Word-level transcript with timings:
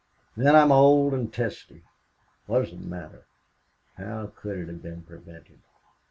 Then 0.35 0.55
I'm 0.55 0.71
old 0.71 1.13
and 1.13 1.31
testy... 1.31 1.83
What 2.47 2.63
does 2.65 2.73
it 2.73 2.79
matter? 2.79 3.27
How 3.99 4.31
could 4.35 4.57
it 4.57 4.67
have 4.67 4.81
been 4.81 5.03
prevented? 5.03 5.59